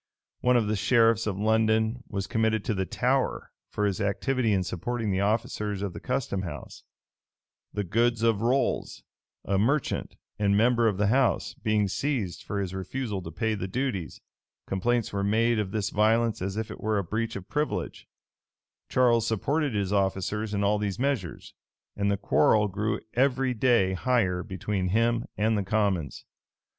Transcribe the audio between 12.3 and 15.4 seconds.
for his refusal to pay the duties, complaints were